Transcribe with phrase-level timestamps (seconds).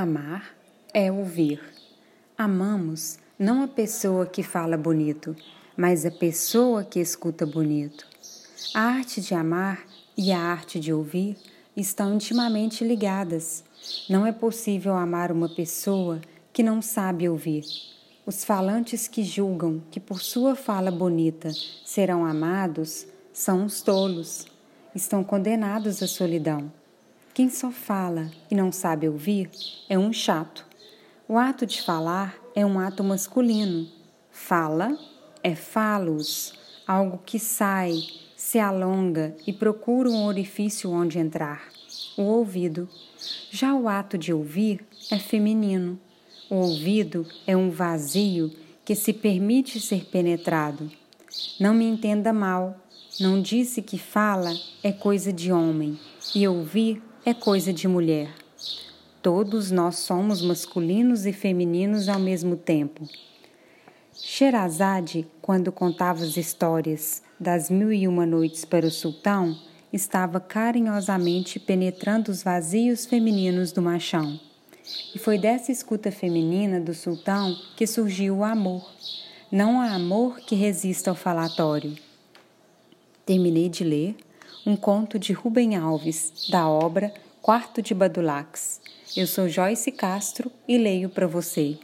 [0.00, 0.54] Amar
[0.94, 1.60] é ouvir.
[2.38, 5.34] Amamos não a pessoa que fala bonito,
[5.76, 8.06] mas a pessoa que escuta bonito.
[8.72, 9.84] A arte de amar
[10.16, 11.36] e a arte de ouvir
[11.76, 13.64] estão intimamente ligadas.
[14.08, 16.20] Não é possível amar uma pessoa
[16.52, 17.64] que não sabe ouvir.
[18.24, 21.50] Os falantes que julgam que por sua fala bonita
[21.84, 24.46] serão amados são os tolos.
[24.94, 26.70] Estão condenados à solidão.
[27.38, 29.48] Quem só fala e não sabe ouvir
[29.88, 30.66] é um chato.
[31.28, 33.86] O ato de falar é um ato masculino.
[34.28, 34.98] Fala
[35.40, 36.52] é falos,
[36.84, 37.92] algo que sai,
[38.36, 41.62] se alonga e procura um orifício onde entrar,
[42.16, 42.88] o ouvido.
[43.52, 45.96] Já o ato de ouvir é feminino.
[46.50, 48.50] O ouvido é um vazio
[48.84, 50.90] que se permite ser penetrado.
[51.60, 52.76] Não me entenda mal,
[53.20, 55.96] não disse que fala é coisa de homem
[56.34, 58.30] e ouvir é coisa de mulher.
[59.20, 63.06] Todos nós somos masculinos e femininos ao mesmo tempo.
[64.14, 69.54] Sherazade, quando contava as histórias das mil e uma noites para o sultão,
[69.92, 74.40] estava carinhosamente penetrando os vazios femininos do machão.
[75.14, 78.90] E foi dessa escuta feminina do sultão que surgiu o amor.
[79.52, 81.94] Não há amor que resista ao falatório.
[83.26, 84.16] Terminei de ler
[84.66, 88.80] um conto de Rubem Alves, da obra Quarto de Badulax.
[89.16, 91.78] Eu sou Joyce Castro e leio para você.